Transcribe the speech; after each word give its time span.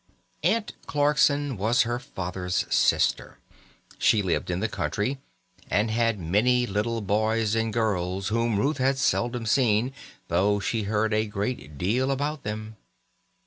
Aunt 0.41 0.73
Clarkson 0.87 1.57
was 1.57 1.83
her 1.83 1.99
father's 1.99 2.65
sister. 2.73 3.37
She 3.99 4.23
lived 4.23 4.49
in 4.49 4.59
the 4.59 4.67
country, 4.67 5.19
and 5.69 5.91
had 5.91 6.17
many 6.17 6.65
little 6.65 7.01
boys 7.01 7.53
and 7.53 7.71
girls 7.71 8.29
whom 8.29 8.57
Ruth 8.59 8.79
had 8.79 8.97
seldom 8.97 9.45
seen, 9.45 9.93
though 10.27 10.59
she 10.59 10.85
heard 10.85 11.13
a 11.13 11.27
great 11.27 11.77
deal 11.77 12.09
about 12.09 12.41
them. 12.41 12.77